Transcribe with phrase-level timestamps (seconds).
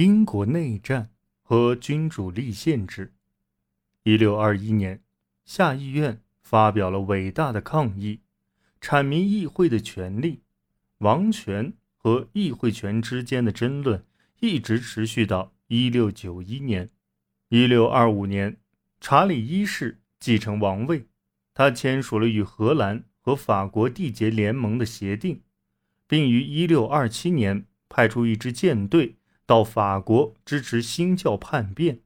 [0.00, 1.10] 英国内战
[1.42, 3.12] 和君主立宪制。
[4.04, 5.02] 一六二一年，
[5.44, 8.20] 下议院发表了伟大的抗议，
[8.80, 10.40] 阐明议会的权利。
[11.00, 14.02] 王权和议会权之间的争论
[14.38, 16.88] 一直持续到一六九一年。
[17.50, 18.56] 一六二五年，
[19.02, 21.08] 查理一世继承王位，
[21.52, 25.42] 他签署了与荷兰和法国缔结联盟的协定，
[26.06, 29.16] 并于一六二七年派出一支舰队。
[29.50, 32.02] 到法国支持新教叛变，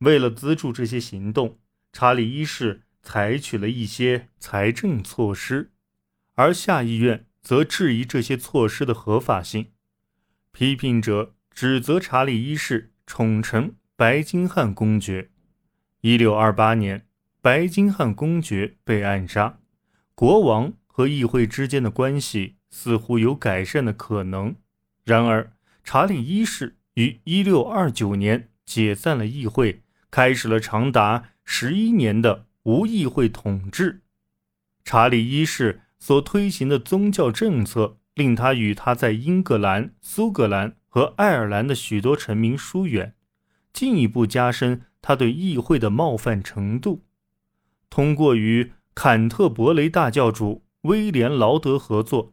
[0.00, 1.58] 为了资助这些行动，
[1.90, 5.72] 查理一世采取了一些财政措施，
[6.34, 9.68] 而下议院则质疑这些措施的合法性。
[10.52, 15.30] 批评者指责查理一世宠臣白金汉公爵。
[16.02, 17.06] 一六二八年，
[17.40, 19.60] 白金汉公爵被暗杀，
[20.14, 24.54] 国王和议会之间的关系似乎有改善的可能。
[25.04, 25.55] 然而，
[25.86, 34.02] 查理一世于一六二九年解散了议会，开始了长达十一年的无议会统治。
[34.84, 43.14] 查理一世所推行的宗教政策，令他与他在英格兰、苏格兰和爱尔兰的许多臣民疏远，
[43.72, 47.04] 进一步加深他对议会的冒犯程度。
[47.88, 52.32] 通过与坎特伯雷大教主威廉·劳德合作。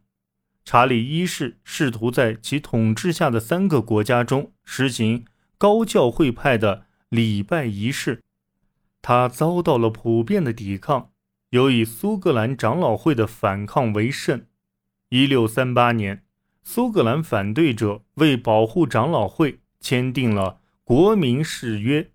[0.65, 5.25] 查理一世试图在其统治下的三个国家中实行
[5.57, 8.21] 高教会派的礼拜仪式，
[9.01, 11.11] 他遭到了普遍的抵抗，
[11.49, 14.47] 有以苏格兰长老会的反抗为甚。
[15.09, 16.23] 一六三八年，
[16.63, 22.09] 苏格兰反对者为保护长老会签订了国民誓约，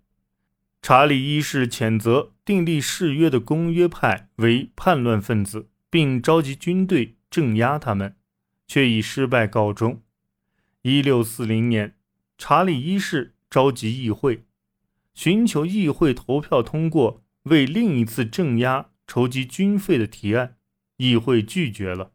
[0.81, 8.15] 查理一世谴责订立誓约的公约派为叛乱分子，并召集军队镇压他们。
[8.69, 10.01] 却以失败告终。
[10.83, 11.95] 一六四零年，
[12.37, 14.45] 查理一世召集议会，
[15.13, 20.55] 寻求议会投票通过为另一次镇压筹集军费的提案，
[20.97, 22.11] 议会拒绝了。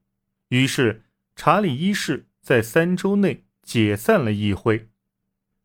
[0.48, 1.02] 于是，
[1.34, 4.88] 查理一世在三周内解散了议会。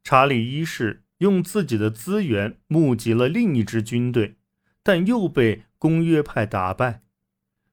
[0.04, 4.38] 查理一世用自己的资源募集了另一支军队，
[4.82, 7.04] 但又被公约派打败。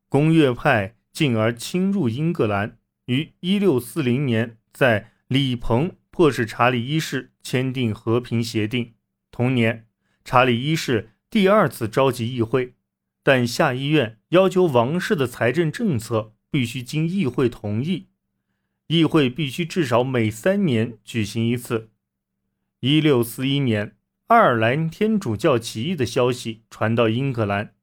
[0.09, 2.79] 公约派进而侵入英格兰。
[3.07, 8.95] 于一六四零年，在里彭迫使查理一世签订和平协定。
[9.31, 9.87] 同年，
[10.25, 12.75] 查理一世第二次召集议会，
[13.23, 18.09] 但下议院要求王室的财政政策必须经议会同意，
[18.89, 21.91] 议会必须至少每三年举行一次。
[22.81, 23.97] 一六四一年，
[24.27, 27.75] 爱尔兰天主教起义的消息传到英格兰，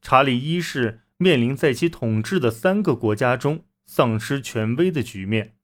[0.00, 3.64] 查理一世面临在其统治的三个国家中。
[3.92, 5.56] 丧失权威的局面。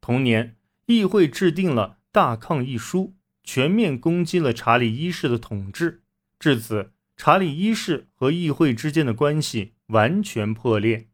[0.00, 0.54] 同年，
[0.86, 3.00] 议会制定了《大抗议书》，
[3.42, 6.04] 全面攻击了查理一世的统治。
[6.38, 11.08] 至此，查理一世和议会之间的关系完全破裂。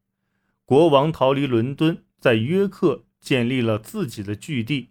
[0.67, 4.91] 国王逃离伦敦，在约克建立了自己的据地。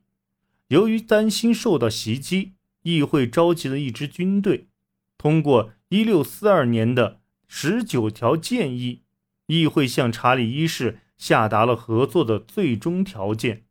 [0.69, 4.69] 由于担心受到袭击，议会召集了一支军队，
[5.15, 9.03] 通过1642年的十九条建议，
[9.45, 11.01] 议会向查理一世。
[11.17, 13.65] 下达了合作的最终条件，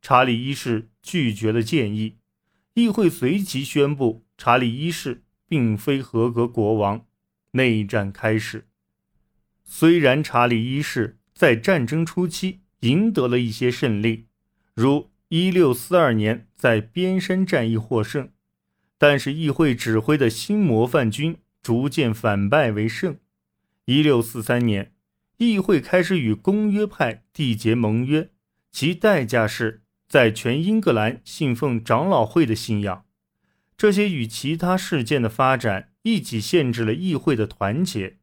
[0.00, 2.16] 查理一世拒绝了建议，
[2.74, 7.06] 议会随即宣布查理一世并非合格国王，
[7.52, 8.68] 内战开始。
[9.64, 14.26] 虽然查理一世在战争初期赢得了一些胜利，
[14.74, 18.30] 如1642年在边山战役获胜，
[18.98, 23.18] 但是议会指挥的新模范军逐渐反败为胜。
[23.86, 24.91] 1643年。
[25.50, 28.30] 议会开始与公约派缔结盟约，
[28.70, 33.04] 其代价是在全英格兰信奉长老会的信仰。
[33.76, 38.18] 这些与其他事件的发展一起限制了议会的团结。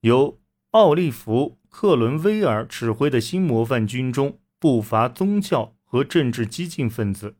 [0.00, 0.40] 由
[0.72, 7.36] 奥利弗·克伦威尔指挥的新模范军中不乏宗教和政治激进分子，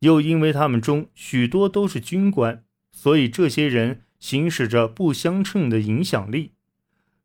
[0.00, 6.52] 又因为他们中许多都是军官，所以这些人行使着不相称的影响力。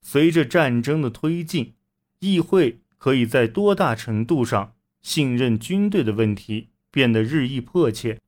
[0.06, 1.74] 随着战争的推进，
[2.20, 8.20] 议会可以在多大程度上信任军队的问题变得日益迫切。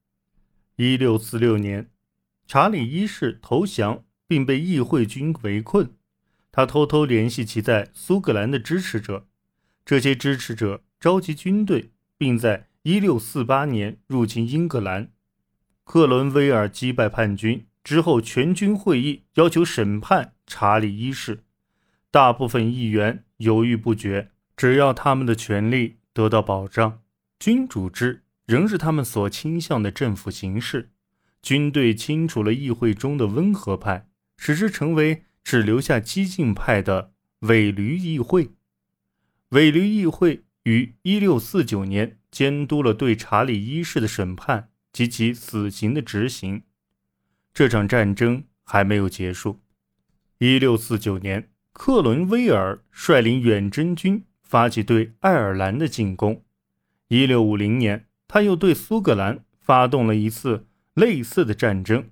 [0.77, 1.89] 一六四六年，
[2.47, 5.91] 查理一世投降并被议会军围困，
[6.51, 9.27] 他偷偷联系其在苏格兰的支持者，
[9.85, 15.11] 这些支持者召集军队，并在一六四八年入侵英格兰。
[15.83, 21.44] 克伦威尔击败叛军之后，全军会议要求审判查理一世。
[22.15, 27.01] 大部分议员犹豫不决，只要他们的权利得到保障，
[27.37, 30.93] 君主制仍是他们所倾向的政府形式。
[31.41, 34.07] 军队清除了议会中的温和派，
[34.37, 38.51] 使之成为只留下激进派的伪驴议会。
[39.49, 46.63] 伪驴议会于1649年监督了对查理一世的审判及其死刑的执行。
[47.53, 49.59] 这场战争还没有结束。
[50.39, 56.41] 1649年，克伦威尔率领远征军发起对爱尔兰的进攻。
[57.09, 62.09] 1650年，他又对苏格兰发动了一次类似的战争。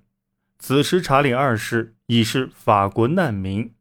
[0.60, 3.72] 此时，查理二世已是法国难民，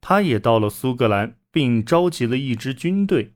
[0.00, 1.36] 他也到了苏格兰。
[1.50, 3.32] 并召集了一支军队。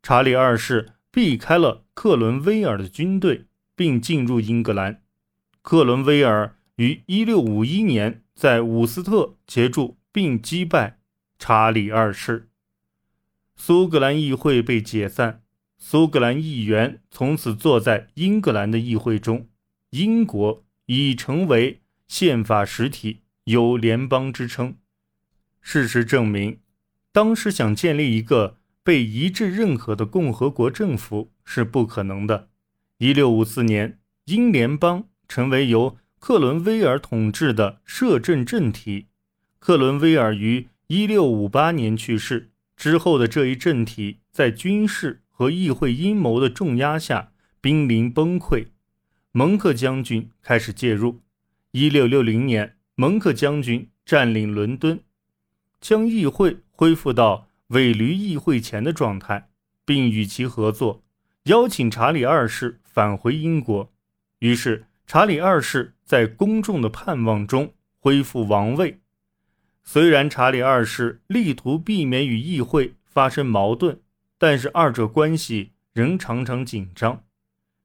[0.00, 5.02] 查理二世避开了克伦威尔的军队，并进入英格兰。
[5.60, 11.00] 克伦威尔于1651年在伍斯特协助并击败
[11.44, 12.50] 查理二世。
[13.56, 15.42] 苏格兰议会被解散，
[15.76, 19.48] 苏格兰议员从此坐在英格兰的议会中。
[19.90, 24.76] 英国已成为宪法实体，有联邦之称。
[25.60, 26.60] 事实证明。
[27.10, 32.50] 当时想建立一个被一致认可的共和国政府是不可能的。
[32.98, 39.08] 一六五四年，英联邦成为由克伦威尔统治的摄政政体。
[39.58, 48.66] 克伦威尔于一六五八年去世之后的这一政体，在军事和议会阴谋的重压下濒临崩溃。
[49.30, 51.22] 蒙克将军开始介入。
[51.70, 55.00] 一六六零年，蒙克将军占领伦敦，
[55.80, 56.58] 将议会。
[56.70, 59.48] 恢复到伪驴议会前的状态，
[59.86, 61.02] 并与其合作，
[61.44, 63.90] 邀请查理二世返回英国。
[64.40, 69.00] 于是，查理二世在公众的盼望中恢复王位。
[69.84, 74.00] 虽然查理二世力图避免与议会发生矛盾，
[74.38, 77.24] 但是二者关系仍常常紧张。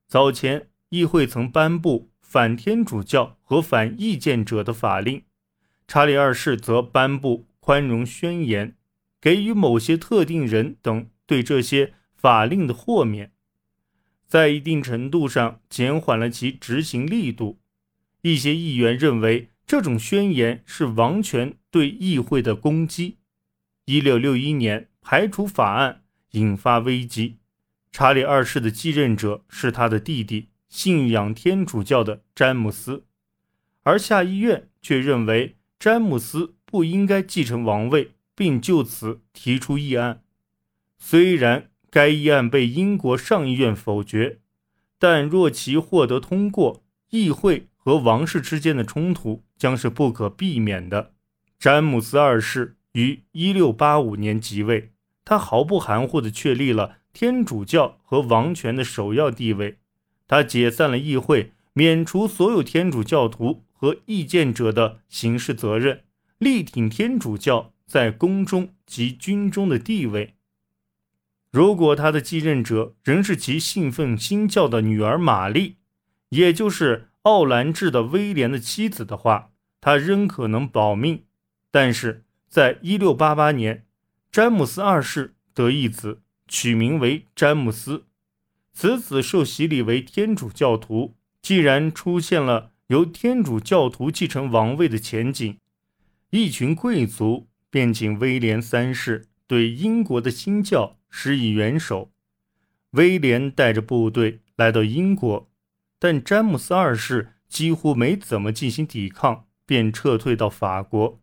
[0.08, 5.24] 早前，议会曾颁布反天主教和反异见者的法令，
[5.88, 8.76] 查理二世则颁布宽容宣言。
[9.20, 13.32] 给予某些特定人等对这些法令的豁免，
[14.28, 17.60] 在一定程度上减缓了其执行力度。
[18.22, 23.18] 一些议员认为这种宣言是王权对议会的攻击。
[23.86, 26.02] 一六六一年排除法案
[26.32, 27.38] 引发危机，
[27.92, 33.06] 查理二世的继任者是他的弟弟，信仰天主教的詹姆斯，
[33.84, 38.14] 而下议院却认为詹姆斯不应该继承王位。
[38.38, 40.22] 并就此提出议案。
[41.00, 44.42] 虽然该议案被英国上议院否决，
[45.00, 51.16] 但若其获得通过，议会和王室之间的冲突将是不可避免的。
[51.60, 54.92] 詹姆斯二世于1685年即位，
[55.26, 59.80] 他毫不含糊地确立了天主教和王权的首要地位。
[60.28, 66.04] 他解散了议会，免除所有天主教徒和意见者的刑事责任，
[66.38, 67.74] 力挺天主教。
[67.88, 70.34] 在宫中及军中的地位。
[71.54, 75.78] 如果他的继任者仍是其信奉新教的女儿玛丽，
[76.32, 81.24] 也就是奥兰治的威廉的妻子的话，他仍可能保命。
[81.80, 83.86] 但是，在一六八八年，
[84.32, 88.06] 詹姆斯二世得一子，取名为詹姆斯。
[88.74, 91.14] 此子受洗礼为天主教徒。
[91.40, 95.60] 既然出现了由天主教徒继承王位的前景，
[96.32, 97.48] 一群贵族。
[97.70, 102.12] 便请威廉三世对英国的新教施以援手。
[102.94, 105.48] 威廉带着部队来到英国，
[106.00, 111.22] 但詹姆斯二世几乎没怎么进行抵抗，便撤退到法国。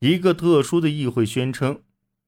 [0.00, 1.82] 一个特殊的议会宣称，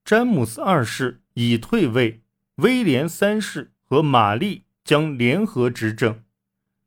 [0.04, 2.22] 詹姆斯二世已退位，
[2.56, 6.22] 威廉三世和玛丽将联合执政。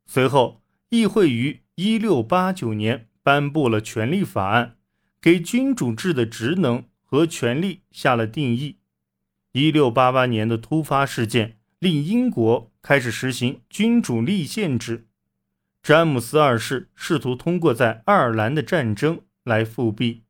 [0.06, 4.78] 随后，议会于1689年颁布了权力法案。
[5.22, 8.78] 给君主制的职能和权力下了定义。
[9.52, 15.06] 一六八八年的突发事件令英国开始实行君主立宪制。
[15.84, 20.24] 詹姆斯二世试图通过在爱尔兰的战争来复辟。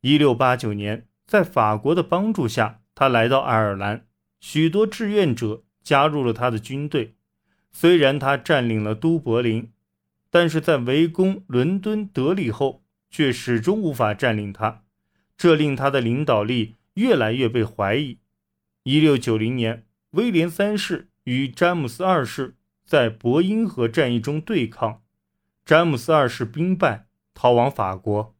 [0.00, 4.06] 一六八九年，在法国的帮助下，他来到爱尔兰，
[4.40, 7.16] 许多志愿者加入了他的军队。
[7.70, 9.72] 虽然他占领了都柏林，
[10.30, 12.82] 但是在围攻伦敦德里后。
[13.12, 14.84] 却始终无法占领它，
[15.36, 18.20] 这令他的领导力越来越被怀疑。
[18.84, 25.02] 一六九零年，威廉三世与詹姆斯二世在伯英河战役中对抗，
[25.64, 28.36] 詹姆斯二世兵败，逃往法国。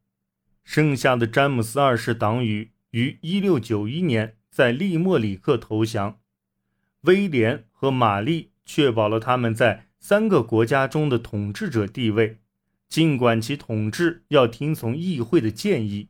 [0.73, 6.21] 剩下的詹姆斯二世党羽于一六九一年在利莫里克投降。
[7.01, 12.37] 威廉和玛丽确保了他们在三个国家中的统治者地位。
[12.87, 16.07] 尽管其统治要听从议会的建议，